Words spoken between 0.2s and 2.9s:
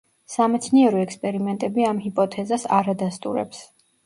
სამეცნიერო ექსპერიმენტები ამ ჰიპოთეზას